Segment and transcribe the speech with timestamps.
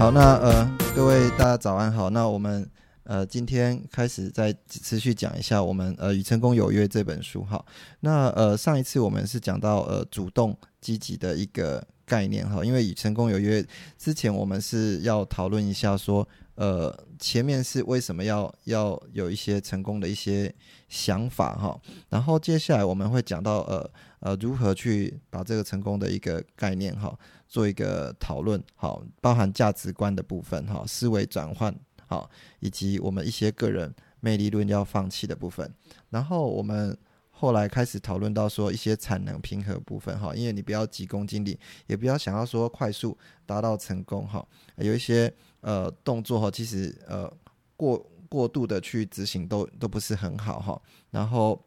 [0.00, 2.08] 好，那呃，各位大家早安好。
[2.08, 2.66] 那我们
[3.02, 7.62] 呃今天开始再持续讲一下我们呃《与成功有约》这本书哈。
[8.00, 13.60] 那呃上一次我们是讲到呃主动积极的一个概念哈，因为《与成功有约》
[13.98, 20.50] 之前我们是要讨论一下说呃前面是为什么要要有一些成功的一些
[20.88, 27.14] 想法哈，然后接下来我们会讲到呃呃如何去把这个成功的一个概念哈。
[27.50, 31.74] 做一个讨论，好，包含价值观的部分，哈，思维转换，
[32.06, 35.68] 好，以及我们一些个人魅力论要放弃的部分。
[36.10, 36.96] 然后我们
[37.28, 47.28] 后来开始讨论到说一些产能平衡部分，哈，因为你不要急功近利，也不要想要说快速达到成功，哈，有一些呃动作哈，其实呃
[47.76, 50.80] 过过度的去执行都都不是很好，哈。
[51.10, 51.60] 然后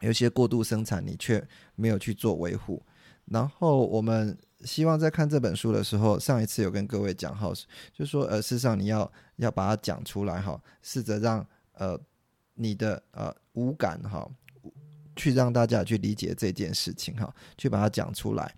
[0.00, 2.82] 有些过度生产，你却没有去做维护。
[3.26, 4.36] 然后我们。
[4.64, 7.50] 希望在看这本书的时候，上一次有跟各位讲哈，
[7.94, 11.98] 就说呃，事实上你要要把它讲出来哈，试着让呃
[12.54, 14.30] 你的呃五感哈，
[15.16, 18.54] 去让大家去理解这件事情哈，去把它讲出来。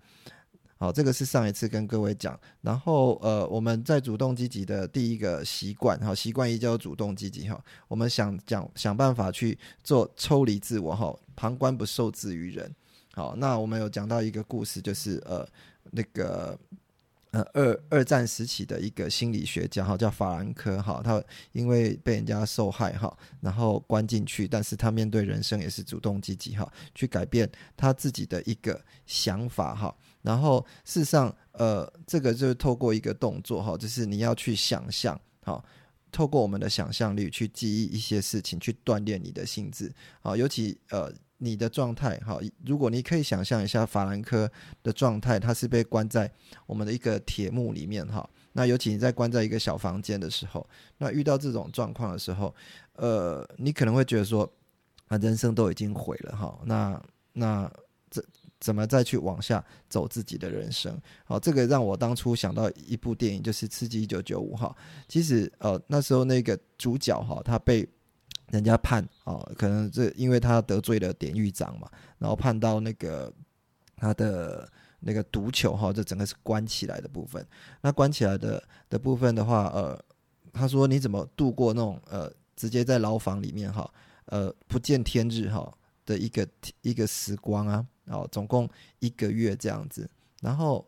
[0.77, 12.69] 好，这个是上一次跟各位讲，然后呃，我们在主动积极的第一个习惯哈，习惯一叫主动积极哈，我们想讲想办法去做抽离自我哈，旁观不受制于人。
[13.13, 15.47] 好，那我们有讲到一个故事，就是呃。
[15.95, 16.59] 那个
[17.29, 35.63] 呃二二战时期的一个心理学家哈，叫法兰克哈，他因为被人家受害哈，然后关进去，但是他面对人生也是主动积极哈，去改变他自己的一个想法哈，然后事实上呃这个就是透过一个动作哈，就是你要去想象哈，
[36.11, 39.93] 透过我们的想象力去记忆一些事情，去锻炼你的心智
[40.23, 41.13] 啊，尤其呃。
[41.43, 44.49] 你的状态哈，如果你可以想象一下法兰克
[44.81, 46.31] 的状态，他是被关在
[46.65, 48.27] 我们的一个铁幕里面哈。
[48.53, 50.65] 那尤其你在关在一个小房间的时候，
[50.99, 52.55] 那遇到这种状况的时候，
[52.93, 54.49] 呃，你可能会觉得说，
[55.09, 56.57] 啊，人生都已经毁了哈。
[56.63, 57.03] 那
[57.33, 57.69] 那
[58.09, 58.23] 怎
[58.61, 60.97] 怎么再去往下走自己的人生？
[61.25, 64.73] 好，这个让我当初想到一部电影，就是《刺激一九九五》哈。
[65.09, 67.85] 其实呃，那时候那个主角哈，他被。
[68.53, 73.33] 人家判哦，可能这因为他得罪了典狱长嘛，然后判到那个
[73.95, 77.43] 他的那个毒球哈，这整个是关起来的部分。
[77.81, 79.99] 那关起来的的部分的话，呃，
[80.51, 83.91] 他说你怎么度过那种呃，直接在牢房里面哈，
[84.25, 85.73] 呃，不见天日哈
[86.05, 86.47] 的一个
[86.83, 90.07] 一个时光啊，哦，总共一个月这样子。
[90.41, 90.87] 然后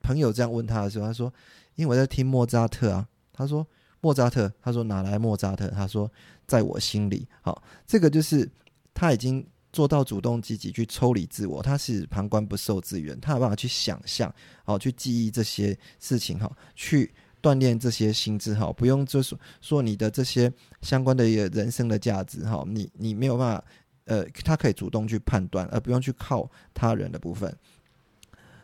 [0.00, 1.30] 朋友这样问他的时候，他说，
[1.74, 3.66] 因为我在听莫扎特啊，他说。
[4.02, 5.68] 莫扎特，他说哪来莫扎特？
[5.68, 6.10] 他说
[6.44, 7.24] 在我心里。
[7.40, 8.50] 好，这个就是
[8.92, 23.64] 他已经做到主动积极去抽离自我，他是旁观不受制于他有办法去想象，好去记忆这些事情，哈，去锻炼这些心智，哈，不用就是说你的这些相关的一个人生的价值，哈，你你没有办法，
[24.06, 27.56] 呃，他可以主动去判断，而不用去靠他人的部分。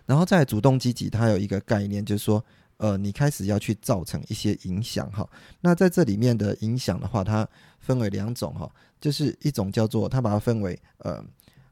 [0.04, 2.44] 然后在主动积极，他有一个概念，就是说。
[2.78, 5.28] 呃，你开始要去造成一些影响哈。
[5.60, 7.46] 那在这里面的影响的话，它
[7.80, 11.24] 分为两种哈，就是一种叫做它把它分为呃，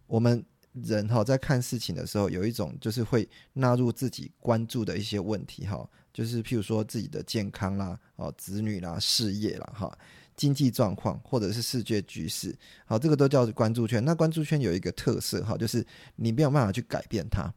[0.08, 9.96] 我们人哈在看事情的时候，有一种就是会纳入自己关注的一些问题哈，就是譬如说自己的健康啦、哦子女啦、事业啦哈、
[10.34, 12.52] 经济状况或者是世界局势，
[12.84, 14.04] 好，这个都叫关注圈。
[14.04, 17.48] 那关注圈有一个特色哈，就是你没有办法去改变它，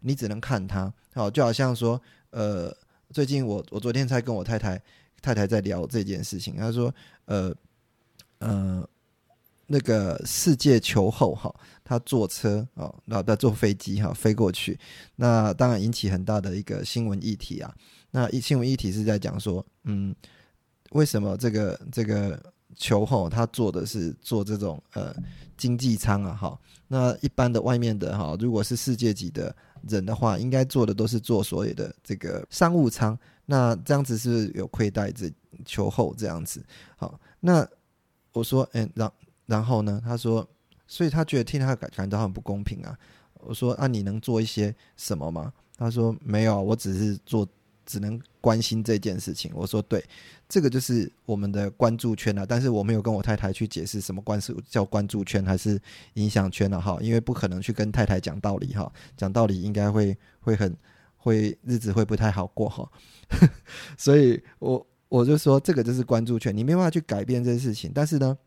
[0.00, 2.76] 你只能看它，好，就好像说呃。
[3.12, 4.82] 最近我我昨天才跟我太太
[5.22, 6.92] 太太在聊这件事情，她说
[7.26, 7.54] 呃
[8.38, 8.88] 呃
[9.66, 11.54] 那个世界球后哈，
[11.84, 14.78] 他坐车哦，然后他坐飞机哈飞过去，
[15.16, 17.74] 那当然引起很大的一个新闻议题啊。
[18.10, 20.14] 那一新闻议题是在讲说，嗯，
[20.90, 22.40] 为什么这个这个
[22.76, 25.14] 球后他坐的是坐这种呃
[25.56, 26.34] 经济舱啊？
[26.34, 26.58] 哈，
[26.88, 29.54] 那一般的外面的哈，如果是世界级的。
[29.88, 35.30] 人的话，应该做的都是做所有的这个商务舱，那这样子是有亏待这
[35.64, 36.64] 球后这样子。
[36.96, 37.66] 好，那
[38.32, 39.12] 我说，嗯，然
[39.46, 40.00] 然后呢？
[40.04, 40.46] 他说，
[40.86, 42.98] 所以他觉得替他感感到很不公平啊。
[43.34, 45.52] 我说，啊，你能做一些什么吗？
[45.76, 47.46] 他说没有，我只是做，
[47.84, 49.50] 只能关心这件事情。
[49.52, 50.04] 我说对，
[50.48, 52.46] 这个就是我们的关注圈了。
[52.46, 55.80] 但是我没有跟我太太去解释什么关注叫关注圈还是
[56.14, 60.72] 影响圈了哈，因为不可能去跟太太讲道理哈，讲道理应该会会很
[61.16, 62.88] 会日子会不太好过哈。
[63.98, 68.38] 所以我我就说这个就是关注圈，你没办法去改变这些事情，但是呢。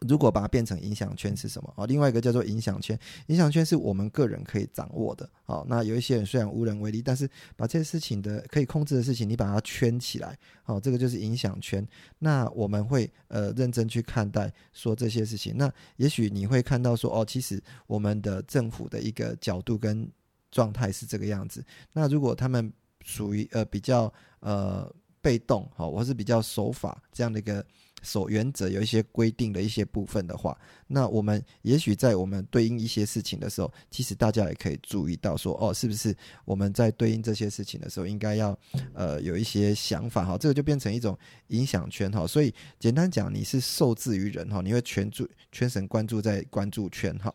[0.00, 1.86] 如果把它变成影响圈是什么啊？
[1.86, 5.28] 另外一个叫做影响圈，影响圈是我们个人可以掌握的。
[5.44, 11.86] 好，那有一些人虽然无能为力，但是把这些事情的可以控制的事情，你把它圈起来，好，这个就是影响圈。
[12.18, 15.56] 那我们会呃认真去看待说这些事情。
[15.56, 20.08] 那也许你会看到说哦，其实我们的政府的一个角度跟
[20.50, 21.64] 状态是这个样子。
[21.92, 22.72] 那如果他们
[23.02, 27.64] 属于呃比较呃被动，好，或是比较守法这样的一个。
[28.02, 30.56] 守原则有一些规定的一些部分的话，
[30.86, 36.14] 那我们也许在我们对应一些事情的时候，其实大家也可以注意到说，哦，是不是
[36.44, 38.56] 我们在对应这些事情的时候，应该要
[38.94, 42.26] 呃有一些想法哈，这个就变成一种影响圈哈。
[42.26, 47.34] 所以简单讲，你是受制于人哈，你会全注全神关注在关注圈哈。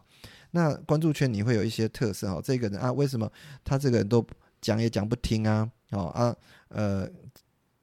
[0.52, 3.30] 那关注圈你会有一些特色哈，这个人啊，为什么
[3.63, 4.25] 他这个人都
[4.62, 5.69] 讲也讲不听啊？
[5.90, 6.36] 哦啊
[6.69, 7.10] 呃。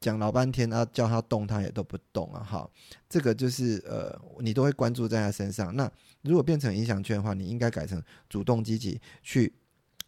[0.01, 2.71] 讲老半天啊，叫他动他也都不动啊，哈，
[3.09, 5.75] 这个就是呃，你都会关注在他身上。
[5.75, 5.91] 那
[6.23, 9.53] 如果变成影响圈的话，你应该改成主动积极去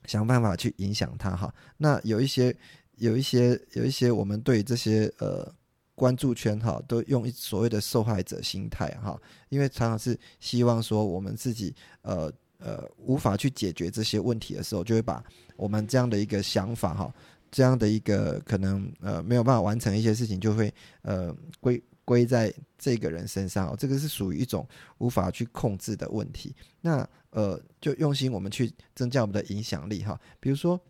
[0.05, 1.53] 想办法去影响他，哈。
[1.79, 2.57] 那有一些
[2.97, 5.53] 有一些有一些，我们对这些呃
[5.97, 15.23] 关注圈哈，都用所谓的受害者心态哈，因为常常是希望说我们自己呃呃无法去解决这些问题的时候，就会把
[15.57, 17.13] 我们这样的一个想法哈。
[17.51, 24.67] 这样的一个可能呃没有办法完成一些事情，就会呃归归在这个人身上，哦这个是属于一种
[24.99, 26.55] 无法去控制的问题。
[26.81, 30.81] 那呃就用心我们去增加我们的影响力哈，比如说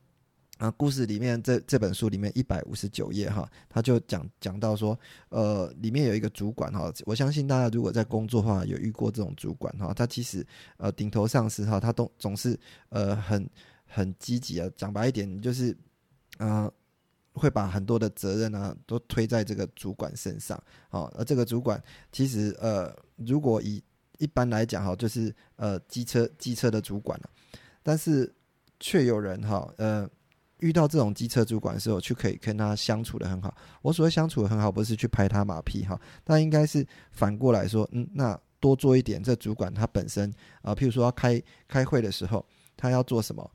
[0.58, 4.98] 啊故事里面这这本书里面一百五十九页哈，他就讲讲到说
[5.30, 10.46] 呃里面有一个主管哈，我相信大家如果在工作的话有遇过这种主管哈，他其实
[10.76, 12.58] 呃顶头上司哈，他都总是
[12.90, 13.48] 呃很
[13.86, 15.76] 很积极啊，讲白一点就是。
[16.40, 16.72] 呃，
[17.34, 23.82] 会把很多的责任呢都推在这个主管身上，好，而这个主管其实呃，如果以
[24.18, 27.30] 一般来讲哈，就是呃机车机车的主管了，
[27.82, 28.34] 但是
[28.80, 30.08] 却有人哈呃
[30.60, 33.54] 遇到这种机车主管的时候，去可以跟他相处的很好。
[33.82, 40.32] 我所谓相处的很好，不是去拍他马屁哈，但应该是反过来说，嗯，那多做一点，这主管他本身
[40.62, 42.44] 啊，譬如说要开开会的时候，
[42.76, 43.50] 他要做什么？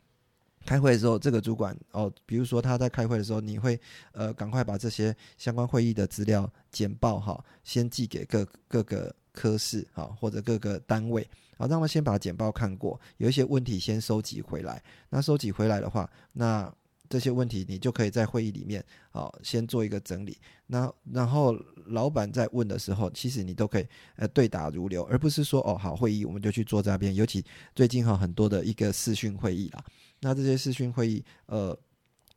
[0.65, 3.79] 开会的时候，这个主管哦，比如说他在开会的时候，你会
[4.11, 11.21] 呃赶快把这些相关会议的资料简报哈，先寄给各各个科室哈或者各个单位，
[11.57, 14.81] 好，让他们先把简报看过，有一些问题先收集回来。
[15.09, 16.73] 那收集回来的话，那
[17.07, 20.37] 这些问题你就可以在会议里面好先做一个整理。
[20.65, 23.85] 那然后老板在问的时候，其实你都可以
[24.15, 27.13] 呃对答如流，而不是说哦好会议我们就去做这边。
[27.13, 27.45] 尤其
[27.75, 29.85] 最近哈很多的一个视讯会议啦。
[30.25, 31.77] 那这些视讯会议，呃，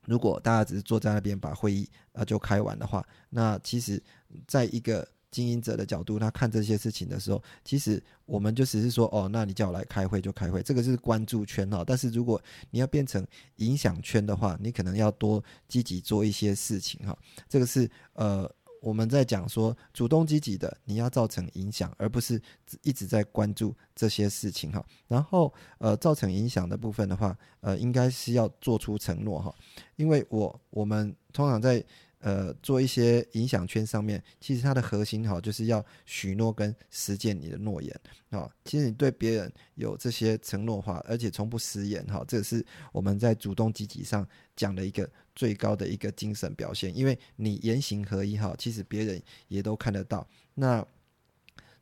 [0.04, 4.02] 如果大家只是坐在那边把会议呃就开完的话，那其实
[4.46, 11.82] 在一个经营者的角度，他看这些事情的时候，其实我们就只是说，哦，那你叫我来开会就开会，这个是关注圈哈。
[11.86, 12.38] 但是如果
[12.70, 13.26] 你要变成
[13.56, 17.16] 影响圈的话，你可能要多积极做一些事情哈。
[17.48, 18.46] 这个是呃。
[18.80, 22.40] 我们在讲说，主动积极的，你要造成影响，而不是
[22.82, 24.84] 一直在关注这些事情哈。
[25.06, 29.54] 然后，呃，造成影响的部分的话，呃，应该是要做出承诺哈。
[29.96, 31.84] 因为我我们通常在。
[32.20, 38.50] 呃，做一些影响圈上面，其实它的核心哈，就是要许诺跟实践你的诺言啊。
[38.64, 45.08] 其实你对别人有这些承诺话，而且从不食言哈，这是我们在主动积极上讲的一个
[45.38, 46.90] 最高的一个精神表现。
[46.96, 50.26] 因为你言行合一哈，其实别人也都看得到。
[50.54, 50.84] 那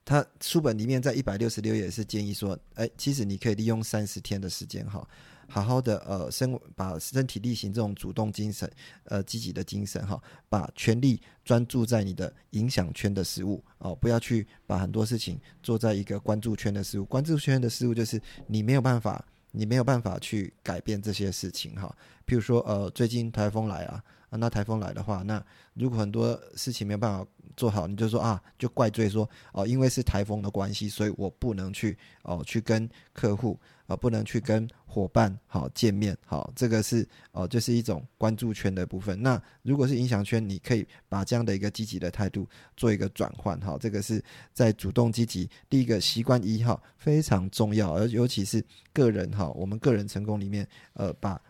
[0.05, 5.09] 他书本里面在一百六十六页是建议说，哎，其实你可以利用三十天的时间哈。
[5.49, 8.69] 好好的呃身把身体力行这种主动精神，
[9.05, 17.05] 呃积极的精神哈，把全力专注在你的影响圈的事物哦，不要去把很多事情做在一个关注圈的事物。
[17.05, 21.97] 关注圈的事物就是你没有办法，你没有办法去改变这些事情哈。
[22.27, 25.43] 譬如说呃最近台风来啊，那台风来的话，那
[25.75, 33.59] 如果很多事情没有办法做好，你就说啊，就怪罪说哦，因为是台风的关系，所以我不能去哦去跟客户。
[33.87, 39.23] 啊，不能去跟伙伴好见面，好，这个是哦，就是一种关注圈的部分。
[39.23, 44.21] 那如果是影响圈，你可以把这样的一个积极的态度做一个转换，哈，这个是
[44.53, 48.61] 在主动积极第一个习惯一号非常重要，而尤其是
[48.93, 51.41] 个人哈，我们个人成功里面，呃，把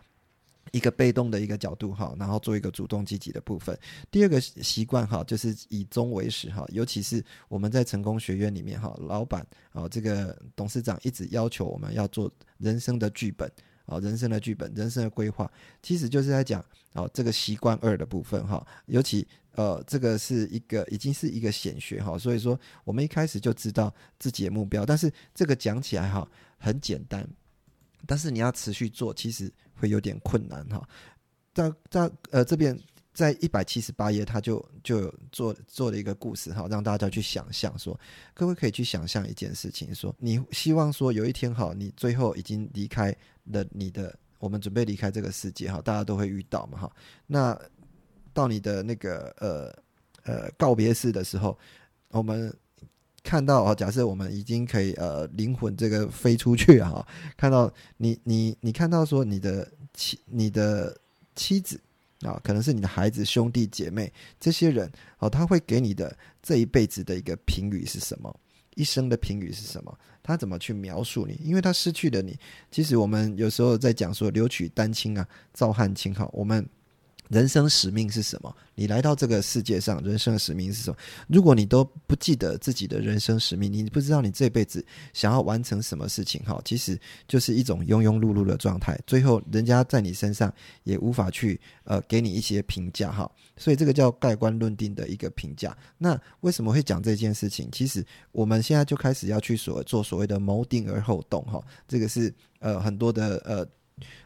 [0.71, 3.77] 一个被动的一个角度哈，然后做一个主动积极的部分。
[4.11, 13.51] 第二个习惯哈，就是以终为始哈，尤其是我们在成功学院里面哈，老板啊，这个董事长一直要求我们要做人生的剧本
[13.85, 27.27] 啊，人生的剧本，人生的规划，其实就是在讲哦，这个习惯二的部分哈，尤其呃，这个是一个已经是一个显学哈，所以说我们一开始就知道自己的目标，但是这个讲起来哈很简单，
[28.05, 29.51] 但是你要持续做，其实。
[29.79, 30.87] 会有点困难哈，
[31.53, 32.77] 在在呃这边
[33.13, 37.97] 在一百七十八页，他就就做做了一个故事哈，让大家去想象说，
[38.33, 43.15] 各位可以去想象一件事情，说你希望说有一天哈，你最后已经离开
[43.45, 46.91] 了你的，我们准备离开这个世界哈，大家都会遇到嘛哈，
[47.25, 47.59] 那
[48.33, 49.73] 到你的那个呃
[50.23, 51.57] 呃告别式的时候，
[52.09, 52.53] 我们。
[53.27, 57.05] 看到啊，假设我们已经可以呃灵魂这个飞出去啊，
[57.35, 60.97] 看到你你你看到说你的妻你的
[61.35, 61.77] 妻子
[62.21, 68.33] 啊，可能是你的孩子兄弟姐妹这些人哦，他会给你的这一辈子的一个评语是什么？
[68.75, 69.93] 一生的评语是什么？
[70.23, 71.37] 他怎么去描述你？
[71.43, 72.39] 因为他失去了你。
[72.71, 76.65] 其实我们有时候在讲说留取丹青啊，照汗青哈，我们。
[77.29, 78.55] 人生使命是什么？
[78.75, 80.97] 你来到这个世界上，人生的使命是什么？
[81.27, 88.97] 如果你都不记得自己的人生使命，你不知道你这辈子想要完成什么事情，哈，其实就是一种庸庸碌碌的状态。
[89.05, 90.53] 最后，人家在你身上
[90.83, 93.29] 也无法去呃给你一些评价，哈。
[93.57, 95.75] 所以这个叫盖棺论定的一个评价。
[95.97, 97.67] 那为什么会讲这件事情？
[97.71, 101.63] 其实我们现在就开始要去所做所谓的谋定而后动，哈。
[101.87, 103.67] 这个是呃很多的呃。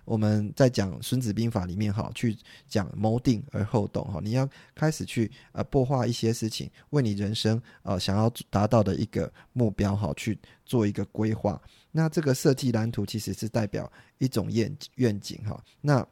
[0.06, 2.38] 我们在讲《孙子兵法》里面哈，去
[2.68, 11.62] 讲谋定而后动哈，你要开始去呃擘画一些事情，为你人生呃想要达到的一个目标哈，去做一个规划。
[11.92, 15.62] 那这个设计蓝图其实是代表一种愿愿景哈。
[15.80, 16.06] 那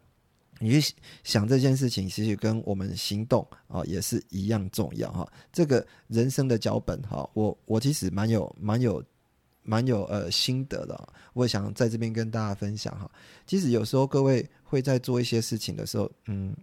[0.59, 5.29] 你去想这件事情，其实跟我们行动啊也是一样重要哈。
[5.51, 9.03] 这个人生的脚本哈，我我其实蛮有蛮有。
[9.69, 13.07] 蛮有呃心得的，我也想在这边跟大家分享哈。
[13.45, 16.55] 其实有时候各位会在做一些事情的时候，嗯，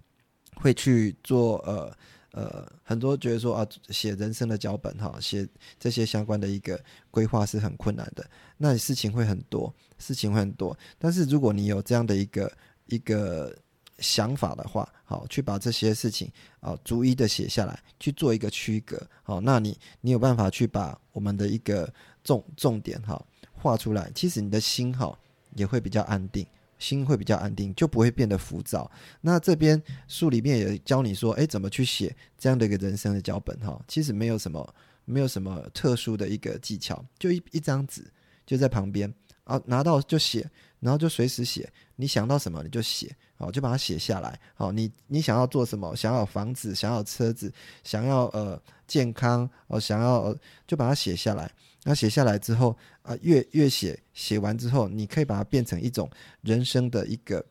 [0.56, 1.96] 会去做呃
[2.32, 5.46] 呃很多觉得说啊写人生的脚本哈，写
[5.78, 6.82] 这些相关的一个
[7.12, 10.76] 规划是很困难的，那事情会很多，事情会很多。
[10.98, 12.52] 但是如果你有这样的一个
[12.86, 13.56] 一个
[14.00, 21.88] 想法的话，好，去把这些事情啊逐一的写下来，去做一个区隔，好，那你你有办法去把我们的一个。
[22.26, 25.16] 重重点哈画出来，其实你的心哈
[25.54, 26.44] 也会比较安定，
[26.76, 28.90] 心会比较安定，就不会变得浮躁。
[29.20, 33.80] 那这边书里面也教你说，哎，怎么去写这样的一个人生的脚本哈？
[33.86, 38.04] 其实没有什么，没有什么特殊的一个技巧，就一一张纸
[38.44, 39.12] 就在旁边
[39.44, 44.38] 啊，拿到就写，然后就随时写，你想到什么你就写，好就把它写下来。
[44.54, 45.94] 好，你你想要做什么？
[45.94, 47.52] 想要房子，想要车子，
[47.84, 50.34] 想要呃健康哦，想要
[50.66, 51.50] 就把它写下来。
[51.84, 57.44] 那写下来之后啊，越越写写完之后，你可以把它变成一种人生的一个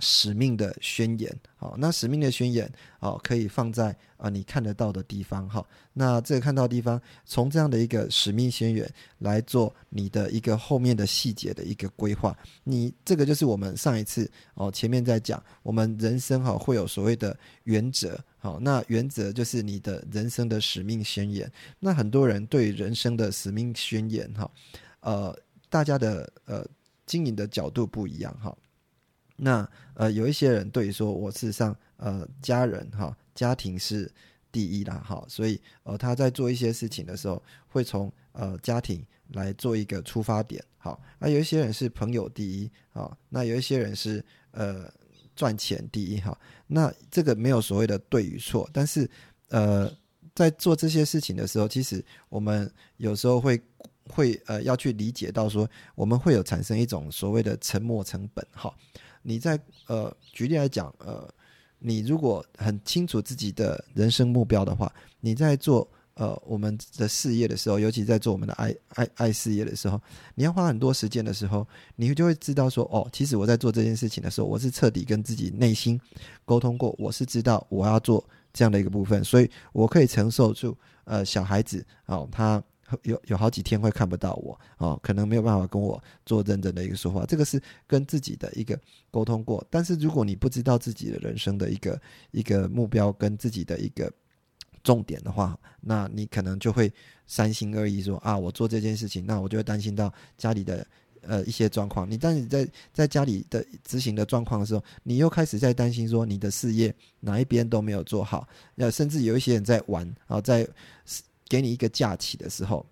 [0.00, 1.34] 使命的宣言。
[1.56, 5.48] 好，那使命的宣言好，可以放在啊你看得到的地方。
[5.48, 12.36] 哈，那这个看到地方，从这样的一个使命宣言来做你的一个后面的细节的一个规划。
[12.64, 18.18] 你这个就是我们上一次哦前面在讲，我们人生哈会有所谓的原则。
[18.38, 21.50] 好，那原则就是你的人生的使命宣言。
[21.78, 24.50] 那很多人对人生的使命宣言，哈，
[25.00, 25.38] 呃，
[25.68, 26.66] 大家的呃
[27.04, 28.56] 经营的角度不一样，哈。
[29.40, 34.10] 那呃，有一些人对于说，我事实上呃，家人哈，家庭是
[34.52, 41.00] 第一啦，哈，所以呃，他在做一些事情的时候，会从呃家庭来做一个出发点，好。
[41.18, 44.90] 那有一些人是朋友第一，啊，那有一些人是呃。
[45.36, 49.08] 赚钱第一哈，那这个没有所谓的对与错，但是
[49.48, 49.90] 呃，
[50.34, 53.58] 在做这些事情的时候，其实我们有时候会
[54.10, 58.74] 会呃要去理解到说，我们会有产生一种所谓的沉没成本哈。
[59.22, 61.28] 你在呃举例来讲，呃，
[61.78, 65.88] 你如果很清楚自己的人生目标的话，你在做。
[66.14, 69.98] 呃，我们的事业的时候，尤其在做我们的爱爱爱事业的时候，
[70.34, 75.98] 你要花很多时间的时候，你就会知道说，哦，其实我在做这件事情的时候，我是彻底跟自己内心
[76.44, 82.62] 沟通过，我是知道我要做这样的一个部分，所以我可以承受住，呃，小孩子哦，他
[83.02, 88.78] 有有好几天会看不到我哦，可能没有办法跟我做认真的一个说话，这个是跟自己的一个
[89.10, 89.64] 沟通过。
[89.70, 94.10] 但是如果你不知道自己的人生的一个一个目标跟自己的一个。
[94.82, 96.90] 重点的话，那你可能就会
[97.26, 100.86] 三心二意，说啊，我做这件事情，那我就会担心到家里的
[101.20, 102.10] 呃一些状况。
[102.10, 110.66] 你但你在在家里的执行的状况的时候，你又开始在担心说你的事业哪一边都没有做好，要，甚至有一些人在玩啊，在
[111.50, 112.86] 给你一个假期的时候，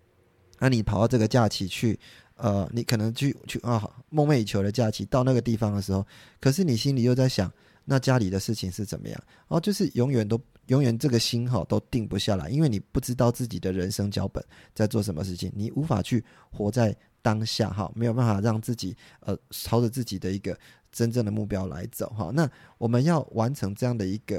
[0.59, 1.99] 那你跑到这个假期去，
[2.35, 6.07] 呃，你可能去去啊梦寐以求的假期到那个地方的时候，
[6.41, 7.51] 可是你心里又在想。
[7.91, 9.19] 那家里的事情是怎么样？
[9.47, 20.55] 哦，就是永远都永远这个心哈都定不下来，因为你不知道自己的人生脚本在做什么事情，你无法去活在当下哈，没有办法让自己呃朝着自己的一个
[20.93, 22.31] 真正的目标来走哈。
[22.35, 22.47] 那
[22.77, 24.37] 我们要完成这样的一个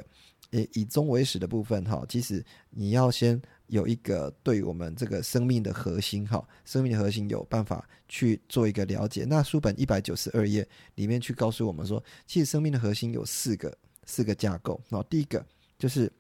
[0.52, 3.42] 呃以终为始的部分哈，其实你要先。
[3.70, 9.26] 有一个对我们这个生命的核心，哈，生命的核心有办法去做一个了解。
[9.26, 14.82] 那书本一百九十二页里面去告诉我们说，其实生命的核心有四个四个架构。
[14.90, 15.46] 那第一个
[15.78, 16.12] 就是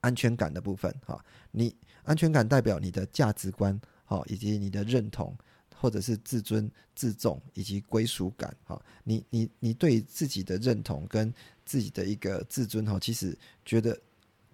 [0.00, 5.36] 安全感的部分，哈，你安全感代表你的价值观，哈，以及你的认同，
[5.74, 13.98] 或者是自尊、自重以及归属感，哈，你你你对自己的认同跟自己的一个自尊，哈，其实觉得。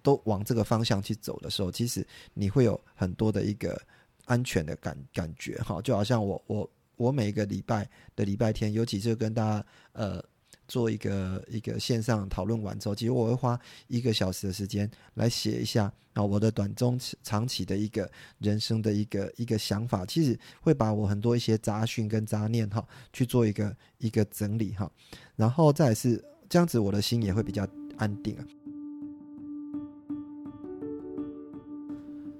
[0.05, 3.81] 都往这个方向去走的时候，其实你会有很多的一个
[4.25, 10.23] 安全的感感觉哈，就好像我我我每一个礼拜的礼拜天，尤其是跟大家呃
[10.67, 18.07] 做一个一个线上讨论完之后，其实我会花一个小时的时间来写一下啊我的短中长期的一个
[18.37, 24.87] 人生的一个一个想法，其实会把我很多一些杂讯跟杂念哈去做一个一个整理哈，
[25.35, 28.45] 然后再是这样子，我的心也会比较安定啊。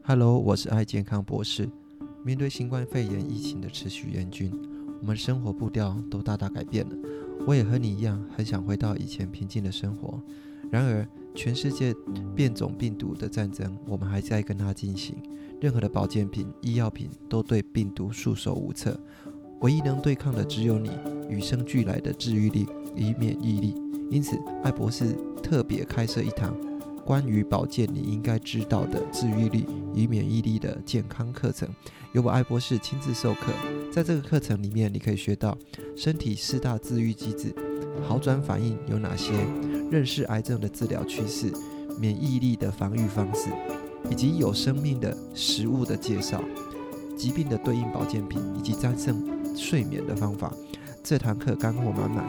[0.08, 1.68] Hello，我是爱健康博士。
[2.24, 4.52] 面对新冠肺炎疫情的持续严峻，
[5.02, 6.96] 我们生活步调都大大改变了。
[7.48, 10.22] 我也和你一样，很想回到以前平静的生活。
[10.70, 11.92] 然而，全世界
[12.36, 15.16] 变种病毒的战争，我们还在跟它进行。
[15.60, 18.96] 任何的保健品、医药品都对病毒束手无策。
[19.62, 20.92] 唯一能对抗的，只有你
[21.28, 23.74] 与生俱来的治愈力与免疫力。
[24.12, 26.56] 因此，艾博士特别开设一堂。
[27.06, 31.70] 关于保健你应该知道的治愈力与免疫力的健康课程，
[32.14, 33.54] 由我艾博士亲自授课。
[33.92, 35.56] 在这个课程里面，你可以学到
[35.96, 37.54] 身体四大治愈机制、
[38.08, 39.32] 好转反应有哪些、
[39.92, 41.54] 认识癌症的治疗趋势、
[42.00, 43.50] 免疫力的防御方式，
[44.10, 46.44] 以及有生命的食物的介绍、
[47.16, 49.24] 疾病的对应保健品以及战胜
[49.56, 50.52] 睡眠的方法。
[51.04, 52.28] 这堂课干货满满，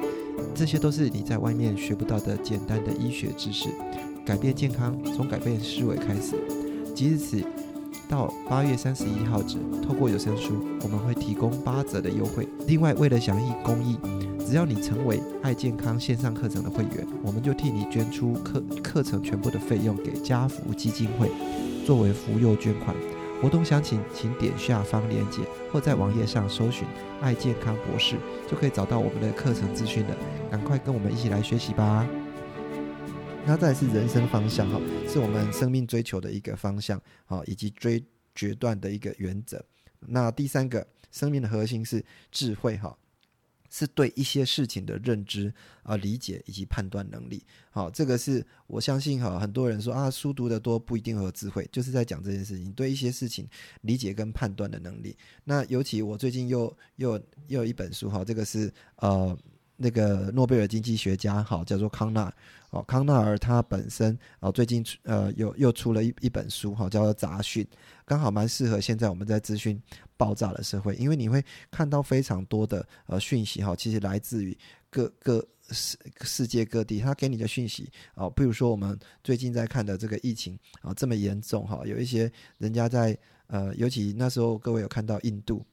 [0.55, 3.71] 这些都是你在外面学不到的简单的医学知识。
[4.27, 6.35] 改变健康，从改变思维开始。
[6.93, 7.47] 即日起
[8.09, 12.49] 到八月三十一号止，透过有声书，我们会提供八折的优惠。
[12.67, 13.97] 另外，为了响应公益，
[14.45, 21.31] 只要你成为爱健康线上课程的会员，我们就替你捐出课课程全部的费用给家福基金会，
[21.87, 22.97] 作为福幼捐款。
[23.41, 26.85] 活动详情请点下方链接，或在网页上搜寻
[27.23, 28.17] “爱健康博士”，
[28.51, 30.17] 就可以找到我们的课程资讯了。
[30.51, 32.05] 赶快跟我们一起来学习吧！
[33.49, 38.05] 那再是人生方向哈，是我们生命追求的一个方向好，以及追
[38.35, 39.65] 决断的一个原则。
[40.01, 42.99] 那第三个，生命的核心是智慧哈，
[43.71, 45.55] 是对一些事情的认知
[45.85, 47.41] 啊、理解以及判断能力。
[47.71, 53.49] 好，这个是我相信哈，很多人说啊，书读得多不一定有智慧，就是在讲这件事情，对一些事情
[53.83, 55.17] 理解跟判断的能力。
[55.45, 57.13] 那尤其我最近又又
[57.47, 59.39] 又有一本书哈，这个是呃。
[59.77, 62.33] 那个诺贝尔经济学家，好，叫做康纳，
[62.71, 67.65] 哦，康纳尔他本身，哦，最近呃，有又出了一一本书，哈，叫做《杂讯》，
[68.05, 69.81] 刚好蛮适合现在我们在资讯
[70.17, 74.57] 爆炸的社会，因为你会看到非常多的呃讯息，哈，其实来自于
[74.89, 83.17] 各个世世界各地，他给你的讯息，哦，比如说我们最近在看的这个疫情，啊，这么严重，哈，有一些人家在
[83.49, 85.65] 呃，尤其那时候各位有看到印度。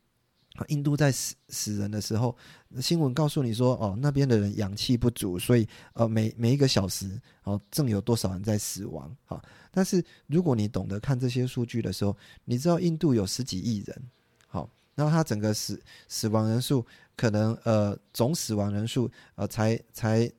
[0.68, 2.36] 印度在死死人的时候，
[2.80, 9.42] 新闻告诉你说，哦，那边的人氧气不足，所以呃，每每一个小时，哦，正有多少人在死亡，好。
[9.72, 14.04] 但是如果你懂得看这些数据的时候，你知道印度有十几亿人，
[14.48, 16.86] 好，然后它整个死死亡人数
[17.18, 20.32] 可能呃总死亡人数呃才才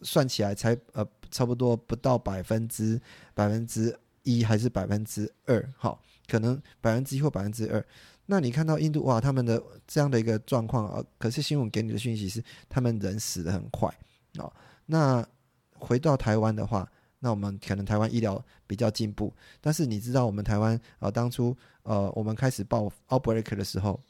[0.00, 3.00] 算起来才呃差不多不到百分之
[3.32, 7.84] 百分之一还是百分之二，好，可能百分之一或百分之二。
[8.26, 13.88] 那你看到印度哇，他们的这样的一个状况啊，可是新闻给你的讯息是他们人死的很快
[14.38, 14.50] 啊。
[14.86, 15.26] 那
[15.72, 24.00] 回到台湾的话，那我们可能台湾医疗比较进步，但是你知道我们台湾啊，当初呃我们开始报 outbreak 的时候，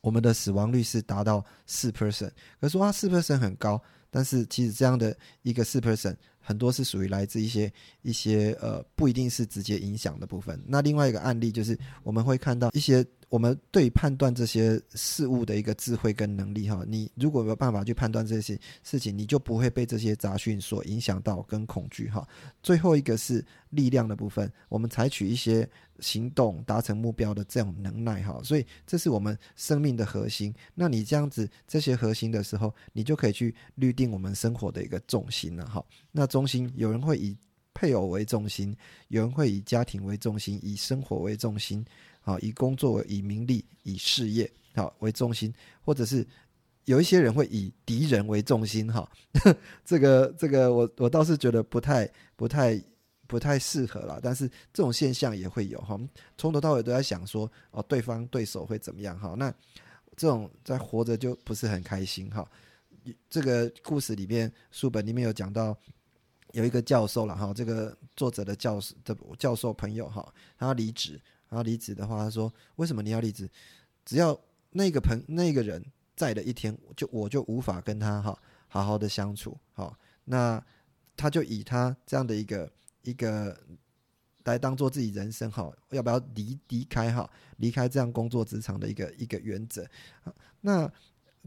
[0.00, 6.16] 我们的死亡率是达到四 percent，可是啊四 percent 很高，但是其实这样的一个四 person。
[6.40, 10.58] 很多是属于来自一些一些呃不一定是直接影响的部分。
[10.66, 13.04] 那另外一个案例就是我们会看到一些。
[13.30, 22.26] 我们对判断这些事物的一个智慧跟能力，哈，你如果没有办法去判断这些事情，你就不会被这些杂讯所影响到跟恐惧，哈。
[22.62, 25.68] 最后一个是力量的部分，我们采取一些
[26.00, 28.40] 行动达成目标的这种能耐，哈。
[28.42, 30.54] 所以这是我们生命的核心。
[30.74, 35.84] 那你这样子这些核心的时候，你就可以去律定我们生活的一个重心了，哈。
[36.12, 37.36] 那中心有人会以
[37.74, 38.76] 配偶为重心，
[39.08, 41.84] 有人会以家庭为重心，以生活为重心。
[42.20, 46.26] 好，以工作、以名利、以事业好为重心，或者是
[46.84, 48.92] 有一些人会以敌人为重心。
[48.92, 49.10] 哈，
[49.84, 52.80] 这个这个，我我倒是觉得不太不太
[53.26, 54.20] 不太适合了。
[54.22, 55.98] 但是这种现象也会有哈，
[56.36, 59.18] 从头到尾都在想说哦，对方对手会怎么样？
[59.18, 59.50] 哈，那
[60.16, 62.28] 这种在活着就不是很开心。
[62.28, 62.46] 哈，
[63.28, 65.76] 这个故事里面书本里面有讲到
[66.52, 71.20] 有一个教授了哈，这个作者的教授的教授朋友哈，他离职。
[71.50, 73.48] 然后离职的话，他说：“为什么你要离职？
[74.04, 74.38] 只要
[74.72, 75.82] 那个朋那个人
[76.14, 79.56] 在的一天，就我就无法跟他哈好好的相处。
[79.72, 80.62] 好，那
[81.16, 83.58] 他就以他这样的一个一个
[84.44, 87.30] 来当做自己人生哈，要不要离离开哈？
[87.56, 89.88] 离开这样工作职场的一个一个原则。
[90.60, 90.92] 那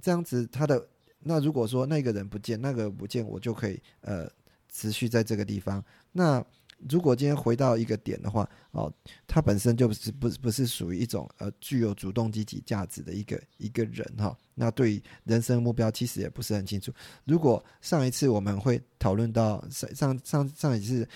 [0.01, 0.89] 这样子，他的
[1.23, 4.29] 那如果说那个人不见，那个不见，我就可以呃
[4.69, 5.83] 持续在这个地方。
[6.11, 6.43] 那。”
[6.89, 8.91] 如果今天回到一个点的话，哦，
[9.27, 14.35] 他本身就不是不不是属于一种呃具有主动积极价值的一个一个人哈。
[14.55, 16.91] 那对于人生目标其实也不是很清楚。
[17.23, 21.07] 如果上一次我们会讨论到上上上上一次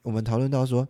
[0.00, 0.88] 我们讨论到说，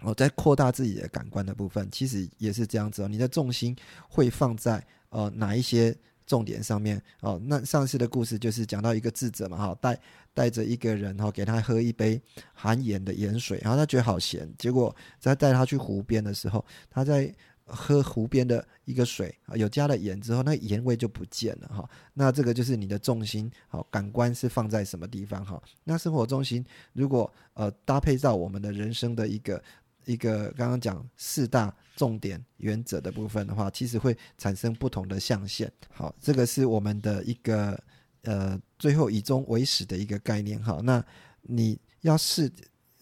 [0.00, 3.06] 哦，在扩大自己的感官的部分，其实也是这样子哦。
[3.06, 3.76] 你的重心
[4.08, 5.94] 会放在呃哪一些？
[6.28, 9.98] 重点上面哦，那上次的故事就是讲到一个智者嘛，哈，带
[10.34, 12.20] 带着一个人哈，给他喝一杯
[12.52, 21.88] 含盐的盐水，然后他觉得好咸，结果在带他去湖边的时候，他在喝湖边的一个水啊，有加了盐之后，那盐味就不见了哈。
[22.12, 25.60] 那这个就是你的重心好，感官是放在什么地方哈？
[25.84, 26.62] 那生活中心
[26.92, 29.62] 如果呃搭配到我们的人生的一个。
[30.08, 35.70] 一个刚刚讲四大重点原则的部分的话，其实会产生不同的象限。
[35.92, 37.78] 好，这个是我们的一个
[38.22, 40.58] 呃最后以终为始的一个概念。
[40.62, 41.04] 好，那
[41.42, 42.50] 你要试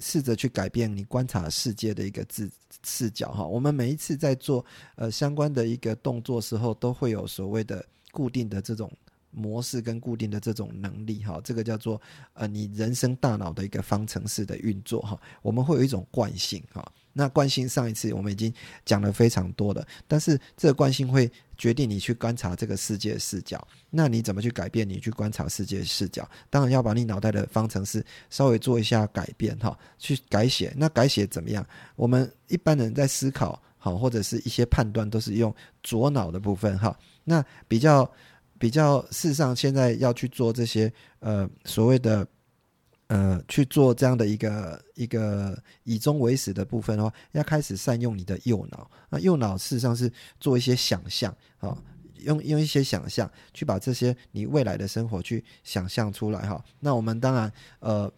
[0.01, 2.51] 试着去改变你观察世界的一个视
[2.85, 3.31] 视角。
[3.33, 4.65] 哈，我们每一次在做
[4.97, 8.91] 呃相关的一个动作时候，都会有所谓的固定的这种。
[9.37, 12.01] 模式跟固定的这种能力，哈，这个叫做
[12.33, 18.51] 呃，你人生大脑的一个方程式的运作，哈，我们会有一种惯性，哈，那惯性上一次我们已经
[18.87, 26.27] 讲了非常多的，但是这个惯性会决定你去观察这个世界视角，那你怎么去改变你去观察世界视角？
[26.49, 30.73] 当然要把你脑袋的方程式稍微做一下改变，哈，去改写。
[30.79, 31.67] 那改写怎么样？
[31.95, 38.11] 我们一般人在思考，好，或者是一些判断都是用左脑的部分，哈，那比较。
[38.59, 42.27] 比较事实上，现在要去做这些呃所谓的
[43.09, 48.91] 呃去做这样的一个一个以终为始的部分的话，要开始善用你的右脑。
[49.09, 51.77] 那右脑事实上是做一些想象啊，
[52.17, 56.65] 用用一些想象去把这些你未来的生活去想象出来哈。
[56.81, 58.13] 那我们当然呃。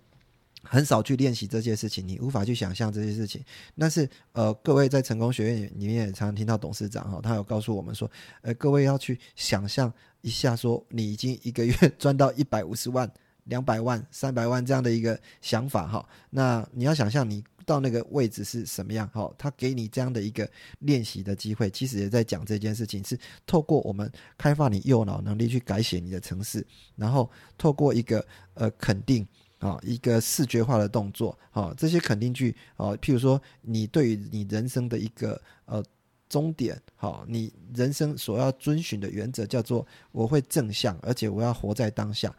[0.64, 3.42] 很少去练习这些事情，你无法去想象这些事情。
[3.78, 8.10] 但是，呃，各位在成功学院里面也常常听到董事长哈，他有告诉我们说，
[8.42, 13.10] 呃，各位要去想象一下，说你已经一个月 赚到一百五十万、
[13.44, 16.08] 两百万、三百万这样的一个想法哈。
[16.30, 19.32] 那你要想象你到那个位置是什么样哈？
[19.38, 20.48] 他给你这样的一个
[20.80, 29.26] 练习的机会，其实也在讲这件事情，是透过我们开发你右脑能力去改写你的城市，然后透过一个呃肯定。
[29.58, 35.82] 啊，一个视觉化的动作，啊，这些肯定句，啊，譬如说，你对于你人生的一个呃
[36.28, 42.34] 终点，好，你人生所要遵循的原则叫做，我会正向，而且我要活在当下，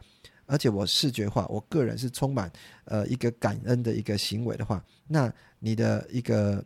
[0.45, 2.51] 而且我视觉化，我个人是充满
[2.85, 6.63] 呃一个感恩的一个行为的话，那你的一个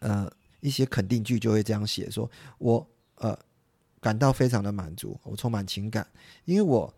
[0.00, 2.86] 呃一些肯定句就会这样写，说我
[3.16, 3.38] 呃
[4.00, 6.06] 感到非常的满足，我充满情感，
[6.44, 6.92] 因为我。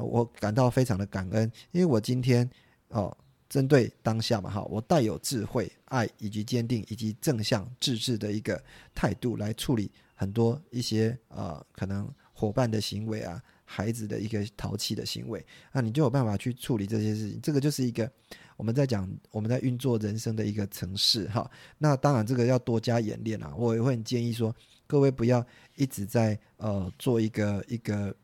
[0.00, 2.48] 我感到非常的感恩，因为我今天
[2.88, 3.16] 哦，
[3.48, 8.62] 针对当下嘛，哈，我带有智慧、爱以及坚定以及正向、自制的一个
[8.94, 17.40] 态度来处理很多一些呃可能伙伴的行为啊，孩子的一个淘气的行为，那你就有办法去处理这些事情。
[17.40, 18.10] 这个就是一个
[18.56, 21.50] 我们在讲我们在运作人生的一个城市哈。
[21.78, 24.54] 那当然这个要多加演练啊，我也会很建议说，
[24.86, 28.14] 各位不要一直在呃做一个一个。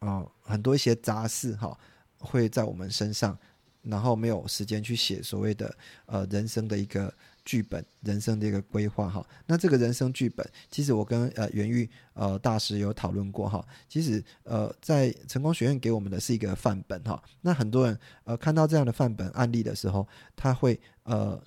[0.00, 1.78] 啊，很多一些杂事哈，
[2.20, 3.38] 会在我们身上
[3.82, 5.74] 然后没有时间去写所谓的
[6.06, 7.12] 呃人生的一个
[7.44, 9.26] 剧本、人生的一个规划哈。
[9.46, 13.66] 那这个人生剧本，其实我跟呃袁玉呃大师有讨论过哈。
[13.88, 17.22] 其实呃在成功学院给我们的是一个范本哈。
[17.40, 21.42] 那很多人呃看到这样的范本案例的时候，他会呃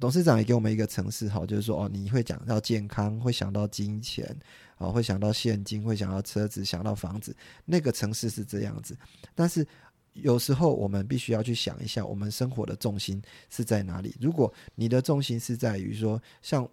[0.00, 4.34] 董事长也给我们一个城市哈，就是说哦你会讲到健康，会想到金钱
[4.76, 8.96] 啊，会想到现金，会想到车子，想到房子，那个城市是这样子，
[9.34, 9.66] 但是。
[10.22, 14.14] 有时候我们必须要去想一下，我们生活的重心是在哪里。
[14.20, 16.68] 如果你的重心是在于说，像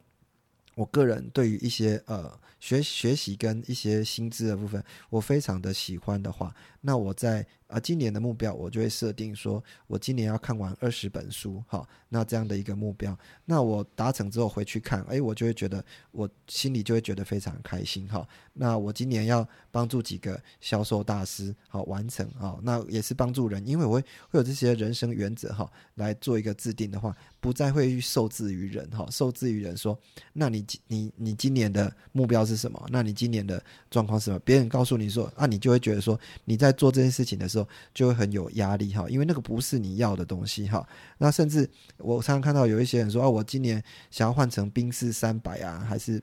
[0.76, 6.54] 我个人对于一些呃学学习跟一些薪资的部分，我非常的喜欢的话，
[6.86, 7.46] 那我在。
[7.68, 18.26] 啊，今年的目标我就会设定说，我今年要看完二十本书，哈，那这样的一个目标，那我达成之后回去看，哎，我就会觉得我心里就会觉得非常开心，哈。
[18.54, 30.00] 那我今年要帮助几个销售大师，好完成，哈，那也是帮助人，因为我会会有这些人生原则，哈，来做一个制定的话，不再会受制于人，哈，受制于人说，
[30.34, 32.80] 那你你你今年的目标是什么？
[32.92, 34.38] 那你今年的状况是什么？
[34.46, 37.68] 别人告诉你说，啊，你就会觉得说你在做这件事情的时候。
[37.94, 40.86] 就会很有压力哈，因为那个不是你要的东西哈。
[41.18, 46.22] 那甚至我常常看到有一些人说啊，我今年想要换成宾士三百啊，还是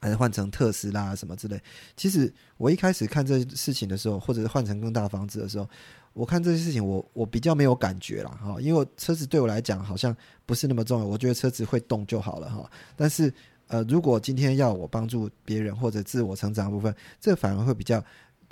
[0.00, 1.60] 还是换成特斯拉什么之类。
[1.96, 5.68] 其实我一开始看这事情的时候，或者是换成更大房子的时候，
[6.14, 12.70] 我看这些事情，我我比较没有感觉了哈，因为车子对我来讲好像不是那么重要，我觉得车子会动就好了哈。
[12.96, 13.30] 但是
[13.66, 18.02] 呃，如果今天要我帮助别人或者自我成长的部分，这反而会比较。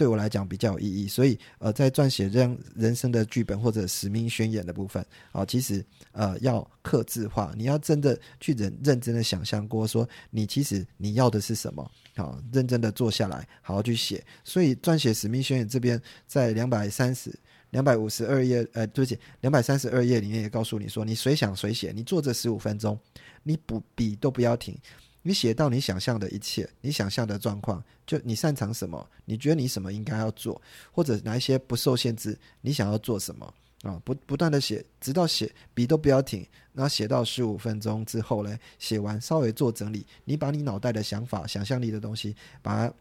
[0.00, 14.24] 对我来讲比较有意义，所以呃，在撰写这样人生的剧本或者使命宣言的部分啊，其实呃要克制化，你要真的去认认真的想象过，说你其实你要的是什么，好，认真的坐下来，好好去写。
[14.42, 17.30] 所以撰写使命宣言这边在两百三十、
[17.68, 22.98] 两百五十二页，呃，对不起，两百三十二页里面也告诉你说，你随想随写，你坐这十五分钟，
[23.42, 24.74] 你不笔都不要停。
[25.22, 34.00] 你写到你想象的一切，你想象的状况，就你擅长什么，你觉得你什么应该要做，或者哪一些不受限制，你想要做什么啊？
[34.04, 42.94] 不不断的写，直到写笔都不要停，然后写到十五分钟之后呢，写完稍微做整理，你把你脑袋的想法、想象力的东西，把它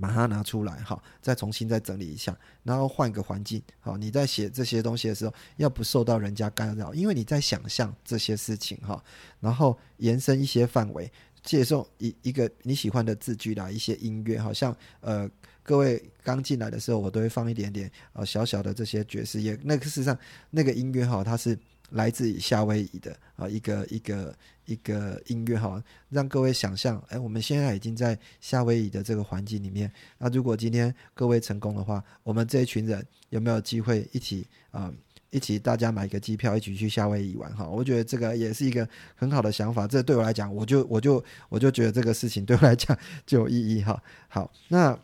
[0.00, 9.02] 把它拿出来哈，再重新再整理一下，然后换个环境，好，你在写这些东西的时候，要不受到人家干扰，因为你在想象这些事情哈，
[9.40, 11.10] 然后延伸一些范围。
[11.42, 15.28] 介绍一一个你喜欢的字句啦，一些音乐，好像呃，
[15.62, 19.58] 各位刚进来的时候，我都会放一点点呃小小的这些爵士乐。
[19.62, 20.16] 那个事实上，
[20.50, 21.58] 那个音乐哈，它是
[21.90, 29.90] 来自于夏威夷的啊，一个一个一个音乐哈，让各位想象，哎，我们现在已经在夏威夷的这个环境里面。
[30.18, 34.92] 那如果今天各位成功的话，我们这一群人有没有机会一起啊？
[35.30, 39.86] 一起大家买个机票，一起去夏威夷玩哈，我觉得这个也是一个很好的想法。
[39.86, 44.02] 这对我来讲，我就我就我就觉得这个事情对我来讲就有意义哈。
[44.28, 44.98] 好，那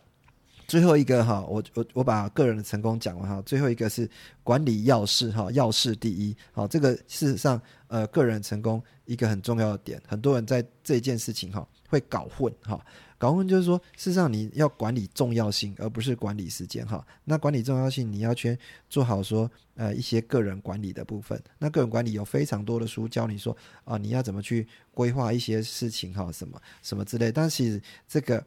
[0.67, 3.41] 最后一个哈，我我我把个人的成功讲完哈。
[3.45, 4.09] 最后一个是
[4.43, 6.35] 管理要事哈，要事第一。
[6.51, 12.77] 好，这个事实上呃，个人成功一个很重要的点，很多人在这件事情哈会搞混哈。
[13.17, 17.05] 搞混就是说，事实上你要管理重要性，而不是管理时间哈。
[17.23, 18.57] 那管理重要性，你要去
[18.89, 21.41] 做好说，呃，一些个人管理的部分。
[21.57, 27.31] 那个人管理有非常多的书教你说啊，你要怎么去规划一些事情哈，什么什么之类。
[27.31, 28.45] 但其实这个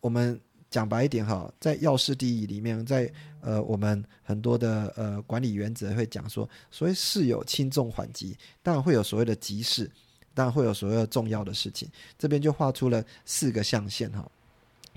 [0.00, 9.90] 我们讲白一点哈，在要事第一里面，在呃我们很多的呃管理原则会讲说，所谓事有轻重缓急，当然会有所谓的急事。
[10.34, 11.88] 但会有所有重要的事情，
[12.18, 14.30] 这边就画出了四个象限哈。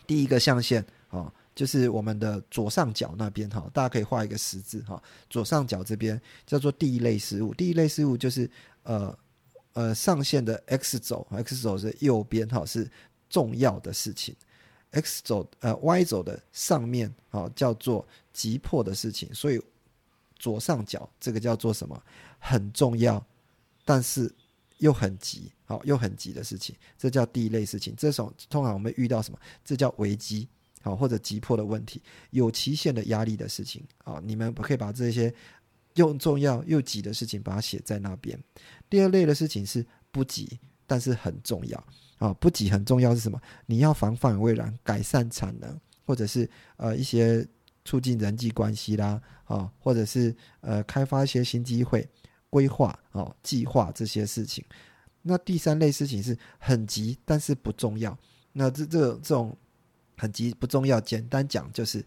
[0.06, 5.02] 第一个象限啊，就是我们的左上角那边哈，大家可以画一个十字哈。
[5.30, 8.50] 左上角这边叫做第一类事物，第一类事物就是
[8.84, 9.18] 呃
[9.74, 12.90] 呃上线的 X 轴，X 轴是右边哈，是
[13.30, 14.36] 重要的事情。
[14.92, 19.60] X 轴呃 Y 轴的上面啊叫做急迫的事情，所以
[20.38, 22.00] 左上角这个叫做什么？
[22.40, 23.26] 很重要，
[23.84, 24.32] 但是。
[24.80, 27.94] 又很急，好，又很急的事情，这叫第一类事情。
[27.98, 29.40] 这种通常我们遇到什么？
[29.64, 30.48] 这叫危机，
[30.82, 35.34] 好，或者急迫的问题，有期限的压力的事情，啊，你们可以把这些
[35.96, 38.38] 又重要又急的事情把它写在那边。
[38.90, 43.40] 第二类的事情是不急，但是很重要，啊，不急很重要是什么？
[43.66, 47.48] 你要防范未然，改善产能，或者是呃一些
[47.86, 52.08] 促进人际关系啦，啊，或者是呃开发一些新机会。
[52.54, 54.64] 规划哦，计划这些事情。
[55.24, 58.16] 那第三类事情是很急，但是不重要。
[58.52, 59.58] 那这这这种
[60.18, 62.06] 很急不重要，简单讲就是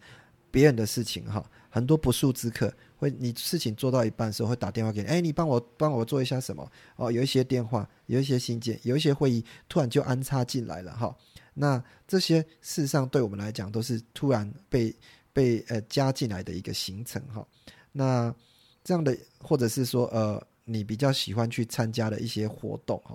[0.49, 6.71] 别人的事情哈，很多不速之客会，你事情做到一半的时候会打电话给你，哎，你帮我帮我做一下什么？
[6.95, 11.13] 哦，有一些电话，有一些信件，有一些会议，突然就安插进来了哈。
[11.55, 14.95] 那这些事实上对我们来讲都是突然被
[15.33, 17.45] 被呃加进来的一个行程哈。
[17.91, 18.33] 那
[18.87, 23.13] 这样的或者是说呃，你比较喜欢去参加的一些活动哈。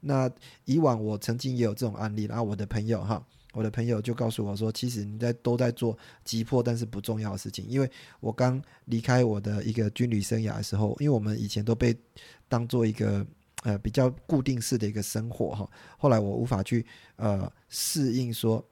[0.00, 0.30] 那
[0.64, 3.22] 以往我曾经也有这种案例，然后我的朋友哈。
[3.52, 5.94] 我的朋友就告诉我说：“其实你在都在做
[6.24, 7.66] 急迫但是不重要的事情。
[7.68, 11.94] 因为我刚离开我的一个军旅生涯的时候，因为我们以前都被
[12.48, 13.26] 当做一个
[13.62, 15.68] 呃比较固定式的一个生活哈。
[15.98, 18.66] 后来我无法去呃适应，说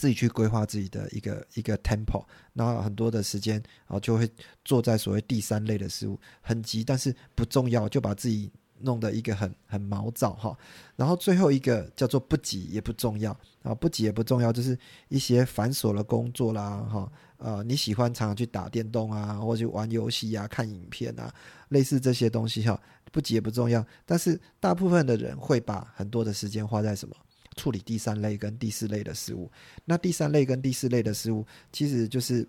[0.00, 4.26] 自己去规划自己的一个一个 tempo，然后很多的时间啊就会
[4.64, 8.50] 坐在所谓第三类的事物，很急但是不重要，就把自己。”
[8.82, 10.56] 弄得一个很很毛躁哈，
[10.96, 13.30] 然后最后一个叫做不急也不重要
[13.62, 14.74] 啊，不急也不重要，就是
[15.10, 21.30] 一些繁琐的工作啦哈，呃你喜欢常常去打电动啊，或者玩游戏啊、看影片啊，
[21.68, 22.80] 类似这些东西哈，
[23.12, 27.14] 不急也不重要，但是大部分的人会把很多的时间花在什么？
[27.56, 29.50] 处理第三类跟第四类的事物，
[29.84, 32.46] 那第三类跟第四类的事物其实就是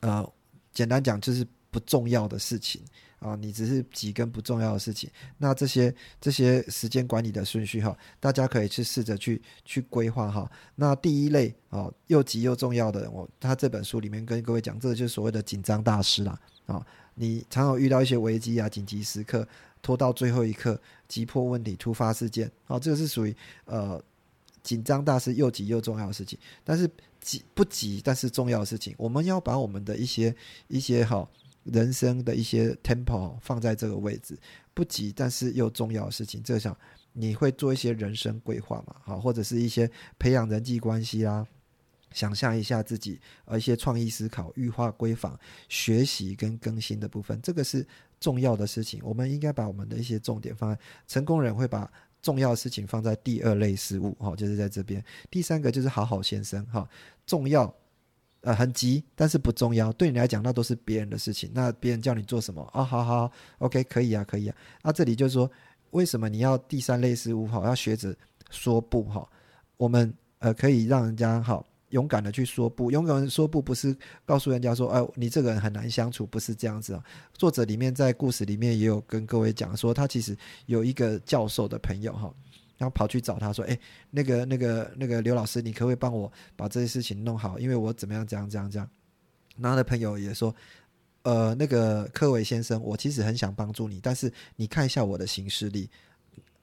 [0.00, 0.26] 呃
[0.72, 2.80] 简单讲就是不重要的事情。
[3.18, 10.48] 啊，你只是几根不重要的事情，那这些这些时间管理的顺序哈，大家可以去试着去去规划哈。
[10.76, 16.86] 那第一类啊，又急又重要的，我他这本书里面跟各位讲，这个就是所谓的紧张大师啦啊。
[17.16, 19.44] 你常常遇到一些危机啊、紧急时刻，
[19.82, 24.00] 拖到最后一刻，急迫问题、突发事件，啊，这个是属于呃
[24.68, 26.38] 紧张大师又急又重要的事情。
[26.64, 30.34] 但是急不急，但是重要的事情，我们要把我们的一些
[30.68, 31.28] 一些哈。
[31.64, 34.38] 人生的一些 tempo 放在这个位置，
[34.72, 36.74] 不急但是又重要的事情，这个想
[37.12, 38.96] 你会做一些人生规划嘛？
[39.04, 41.46] 好，或者是一些培养人际关系啦，
[42.12, 47.86] 想象一下自己呃一些创意思考、预化规范、学习跟更新的部分，这个是
[48.18, 49.02] 重要的事情。
[49.04, 51.90] 我们应该把我们的一些重点放在成功人会把
[52.22, 55.04] 重要的事情放在第二类事物，哈，就是在这边。
[55.30, 56.88] 第三个就是好好先生，哈，
[57.26, 57.74] 重要。
[58.42, 59.92] 呃，很急，但是不重要。
[59.94, 61.50] 对你来讲，那都是别人的事情。
[61.52, 62.84] 那别人叫你做什么啊？
[62.84, 63.28] 好好
[63.58, 64.54] ，OK，可以啊，可以啊。
[64.80, 65.50] 那这里就是说，
[65.90, 67.64] 为什么你要第三类事物哈？
[67.64, 68.14] 要学着
[68.48, 69.28] 说不哈？
[69.76, 72.90] 我们呃，可以让人家好勇敢的去说不。
[72.90, 77.04] 勇敢说不，不是告诉人家说，哎，你这个人很难相处，不是这样子啊。
[77.34, 82.32] 作者里面在故事里面也有跟各位讲说，他其实有一个教授的朋友哈。
[82.76, 83.76] 然后跑去找他说：“哎，
[84.12, 87.58] 那个、那个、那个刘老师，你可不可以帮我把这些事情弄好？
[87.58, 88.88] 因为我怎么样、怎样、怎样、这样。”
[89.58, 90.54] 然后的朋友也说
[91.24, 95.90] ：“呃，那个柯伟先生，我其实很想帮助你，但是你看一下我的行事历，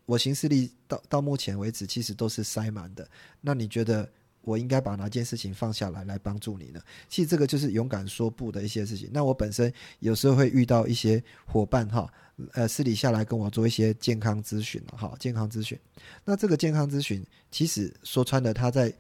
[0.06, 3.06] 我行事历到到目前为止其实都是塞满的。
[3.42, 4.10] 那你觉得？”
[4.46, 6.80] 我应该把哪件事情放下来来帮助你呢？
[7.10, 9.10] 其实这个就是勇敢说不的一些事情。
[9.12, 12.08] 那我本身有时候会遇到一些伙伴哈，
[12.54, 15.78] 呃，私底下来跟我做一些健康咨询哈，健康咨询。
[16.24, 18.94] 那这个健康咨询，其实说穿了，他在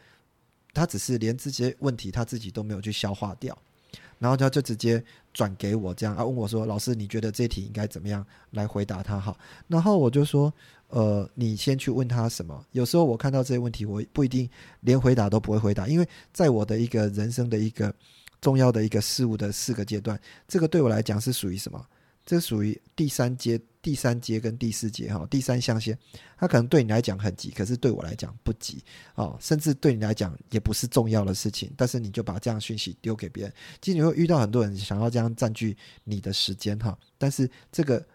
[0.74, 3.58] 他只是连这些问题他自己都没有去消化掉，
[4.20, 5.04] 然后他就直接
[5.34, 10.54] 转给我这样啊，问我说：“老师，你觉得这题应该怎么样来回答他？”哈，然后我就说。
[10.90, 12.66] 呃，你先去问他什么？
[12.72, 14.50] 有时候我看到这些问题，我不一定
[14.82, 17.94] 连回答都不会回答，因为在我的一个人生的一个
[18.40, 20.18] 重要的一个事物的四个阶段，
[20.48, 21.84] 这个对我来讲是属于什么？
[22.26, 25.96] 这属于第三阶、第三阶跟第四阶哈，第三象限，
[26.38, 28.84] 它可能对你来讲很急，可是对我来讲不急
[29.16, 38.06] 哦，甚至对你来讲也不是重要的事情，但是你就把这样讯息丢给别人，其实你会遇到很多人想要这样占据你的时间哈，但是这个。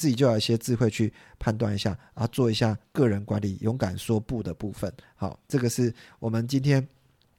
[0.00, 4.90] 自己就有一些智慧去判断一下啊，做一下个人管理，勇敢说不的部分。
[5.14, 6.88] 好，这个是我们今天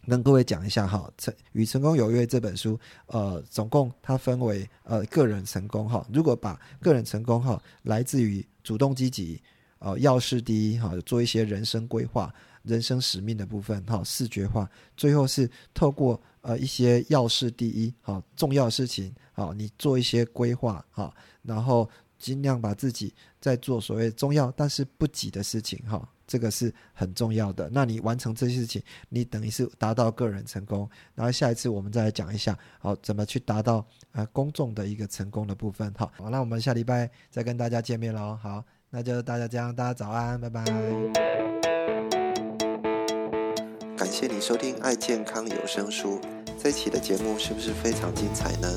[0.05, 6.05] 跟各位讲一下哈，《成与成功有约》这本书，呃，总共它分为呃个人成功哈。
[6.13, 9.41] 如果把个人成功哈，来自于主动积极，
[9.79, 21.89] 呃，要事第一哈，做一些人生规划、人生使命的部分哈，视觉化，最后是透过呃一些要事第一哈，重要事情好，你做一些规划哈，然后。
[22.21, 27.67] 尽量把自己在做所谓重要但是不急的事情，哈，这个是很重要的。
[27.73, 30.87] 那你完成这些事情，你等于是达到个人成功。
[31.15, 35.91] 然后下一次我们再来讲一下，好，怎么去达到啊公众的一个成功的部分。
[35.97, 38.37] 好，好，那我们下礼拜再跟大家见面喽。
[38.39, 40.63] 好，那就大家这样，大家早安，拜拜。
[43.97, 46.19] 感谢你收听爱健康有声书，
[46.57, 48.67] 这期的节目是不是非常精彩呢？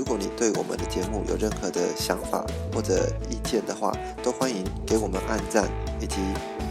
[0.00, 2.42] 如果你对我们的节目有任何的想法
[2.72, 5.68] 或者意见的话，都欢迎给我们按赞
[6.00, 6.16] 以及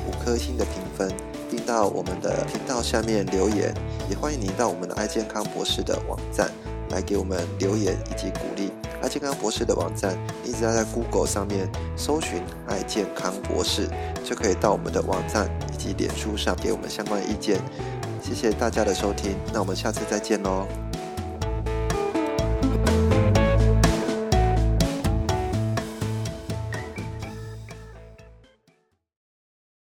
[0.07, 1.07] 五颗星的评分，
[1.47, 3.71] 并到我们的频道下面留言。
[4.09, 6.49] 也欢迎您到我们的爱健康博士的网站
[6.89, 8.71] 来给我们留言以及鼓励。
[8.99, 13.88] 爱健康博士的网站，你只要在 Google 上面搜寻“爱健康博士”，
[14.25, 17.61] 就可以到我们的网站以及脸书上给我们相关意见。
[18.23, 20.65] 谢谢大家的收听，那我们下次再见喽。